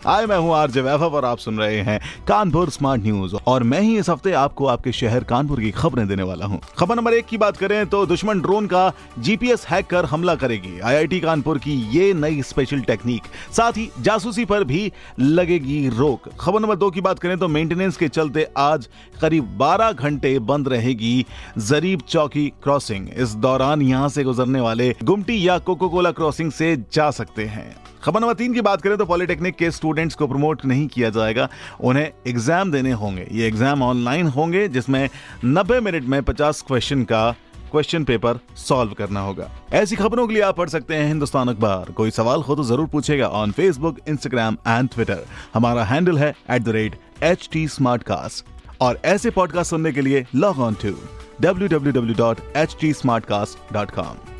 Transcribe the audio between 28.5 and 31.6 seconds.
की बात करें तो पॉलिटेक्निक के स्टूडेंट्स को प्रमोट नहीं किया जाएगा।